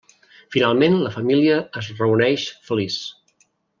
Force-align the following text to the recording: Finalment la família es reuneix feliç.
Finalment 0.55 0.95
la 1.01 1.11
família 1.17 1.57
es 1.83 1.91
reuneix 2.01 2.47
feliç. 2.71 2.97